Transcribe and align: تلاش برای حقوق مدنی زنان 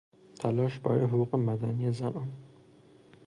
تلاش 0.35 0.79
برای 0.79 1.03
حقوق 1.03 1.35
مدنی 1.35 1.91
زنان 1.91 2.33